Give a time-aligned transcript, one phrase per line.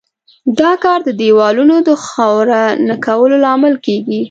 [0.59, 4.19] دا کار د دېوالونو د خاوره نه کولو لامل کیږي.